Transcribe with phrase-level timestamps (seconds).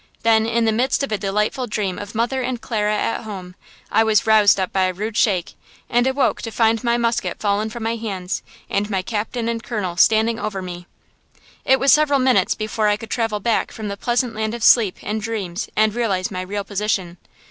[0.23, 3.55] Then, in the midst of a delightful dream of mother and Clara and home,
[3.91, 5.53] I was roused up by a rude shake,
[5.91, 9.97] and awoke to find my musket fallen from my hands, and my Captain and Colonel
[9.97, 10.87] standing over me.
[11.65, 14.97] It was several minutes before I could travel back from the pleasant land of sleep
[15.03, 17.17] and dreams and realize my real position.